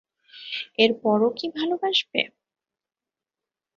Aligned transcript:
এরপরও 0.79 1.29
কি 1.37 1.45
ভালোবাসবে? 1.57 2.21